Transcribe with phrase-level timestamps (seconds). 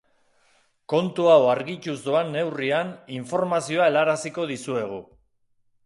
[0.93, 5.03] Kontu hau argituz doan neurrian informazioa helaraziko dizuegu.